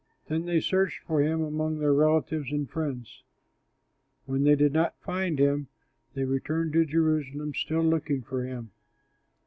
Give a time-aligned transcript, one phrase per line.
[0.29, 3.21] Then they searched for him among their relatives and friends.
[4.25, 5.67] When they did not find him,
[6.15, 8.71] they returned to Jerusalem, still looking for him.